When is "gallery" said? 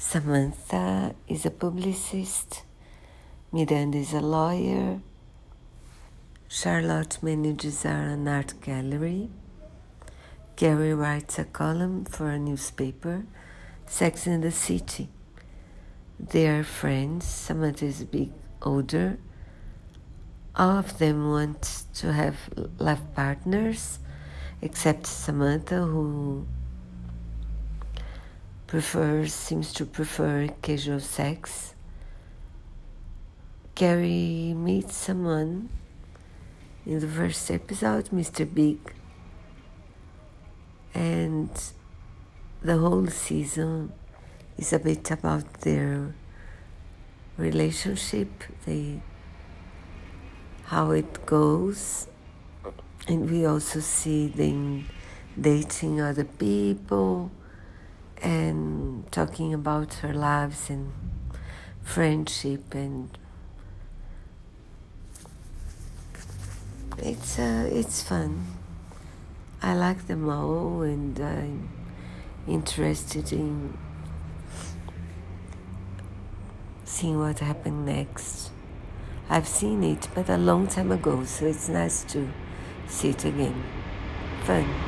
8.60-9.28